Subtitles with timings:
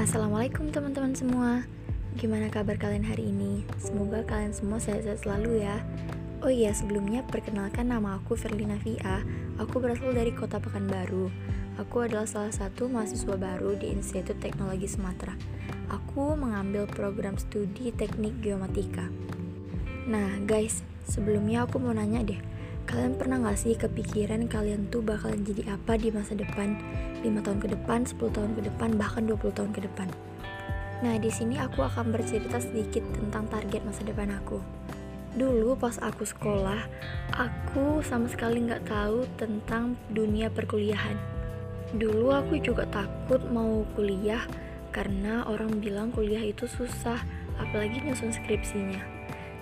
[0.00, 0.32] Shalom
[0.72, 1.60] teman-teman semua.
[2.16, 3.68] Gimana kabar kalian hari ini?
[3.76, 5.76] Semoga kalian semua sehat-sehat selalu ya.
[6.40, 9.20] Oh iya sebelumnya perkenalkan nama aku Verlina Via.
[9.60, 11.28] Aku berasal dari kota Pekanbaru.
[11.76, 15.36] Aku adalah salah satu mahasiswa baru di Institut Teknologi Sumatera.
[15.92, 19.04] Aku mengambil program studi teknik geomatika.
[20.08, 22.40] Nah guys, sebelumnya aku mau nanya deh
[22.90, 26.74] Kalian pernah gak sih kepikiran kalian tuh bakalan jadi apa di masa depan?
[27.22, 30.10] 5 tahun ke depan, 10 tahun ke depan, bahkan 20 tahun ke depan.
[31.06, 34.58] Nah, di sini aku akan bercerita sedikit tentang target masa depan aku.
[35.38, 36.82] Dulu pas aku sekolah,
[37.38, 41.14] aku sama sekali nggak tahu tentang dunia perkuliahan.
[41.94, 44.42] Dulu aku juga takut mau kuliah
[44.90, 47.22] karena orang bilang kuliah itu susah,
[47.54, 49.19] apalagi nyusun skripsinya.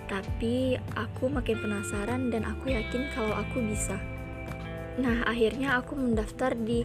[0.09, 4.01] Tapi aku makin penasaran dan aku yakin kalau aku bisa.
[4.97, 6.83] Nah, akhirnya aku mendaftar di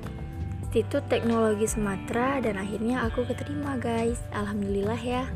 [0.74, 4.18] Institut Teknologi Sumatera dan akhirnya aku keterima guys.
[4.34, 5.30] Alhamdulillah ya.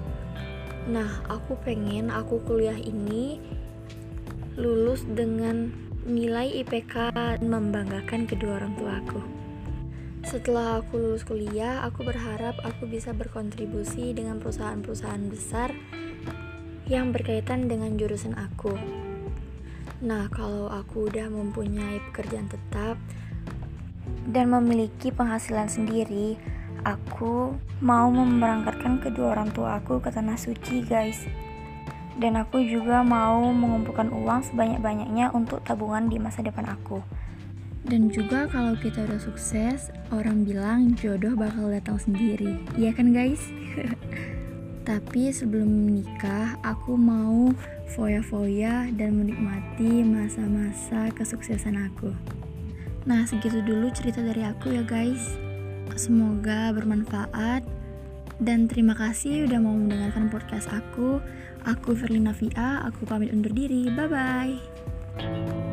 [0.90, 3.38] Nah aku pengen aku kuliah ini
[4.58, 5.70] lulus dengan
[6.10, 7.14] nilai IPK
[7.46, 9.22] membanggakan kedua orang tua aku.
[10.26, 15.70] Setelah aku lulus kuliah, aku berharap aku bisa berkontribusi dengan perusahaan-perusahaan besar
[16.88, 18.72] yang berkaitan dengan jurusan aku.
[20.00, 22.96] Nah, kalau aku udah mempunyai pekerjaan tetap,
[24.28, 26.40] dan memiliki penghasilan sendiri,
[26.84, 31.28] aku mau memberangkatkan kedua orang tua aku ke tanah suci, guys.
[32.18, 36.98] Dan aku juga mau mengumpulkan uang sebanyak-banyaknya untuk tabungan di masa depan aku.
[37.88, 42.58] Dan juga kalau kita udah sukses, orang bilang jodoh bakal datang sendiri.
[42.74, 43.40] Iya kan, guys?
[44.88, 47.52] Tapi sebelum menikah, aku mau
[47.92, 52.08] foya-foya dan menikmati masa-masa kesuksesan aku.
[53.04, 55.36] Nah, segitu dulu cerita dari aku ya, guys.
[55.92, 57.68] Semoga bermanfaat
[58.40, 61.20] dan terima kasih udah mau mendengarkan podcast aku.
[61.68, 63.92] Aku Verlina Via, aku pamit undur diri.
[63.92, 65.67] Bye bye.